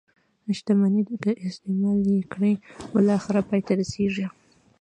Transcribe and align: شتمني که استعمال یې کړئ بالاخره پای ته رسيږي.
شتمني 0.57 1.01
که 1.23 1.31
استعمال 1.47 1.99
یې 2.13 2.19
کړئ 2.31 2.53
بالاخره 2.93 3.41
پای 3.49 3.61
ته 3.67 3.73
رسيږي. 3.81 4.27